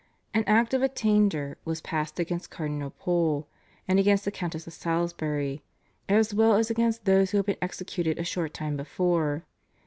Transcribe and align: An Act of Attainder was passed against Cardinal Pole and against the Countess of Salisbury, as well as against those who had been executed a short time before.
An 0.33 0.43
Act 0.47 0.73
of 0.73 0.81
Attainder 0.81 1.59
was 1.63 1.79
passed 1.79 2.19
against 2.19 2.49
Cardinal 2.49 2.89
Pole 2.89 3.47
and 3.87 3.99
against 3.99 4.25
the 4.25 4.31
Countess 4.31 4.65
of 4.65 4.73
Salisbury, 4.73 5.61
as 6.09 6.33
well 6.33 6.55
as 6.55 6.71
against 6.71 7.05
those 7.05 7.29
who 7.29 7.37
had 7.37 7.45
been 7.45 7.57
executed 7.61 8.17
a 8.17 8.23
short 8.23 8.51
time 8.51 8.75
before. 8.75 9.45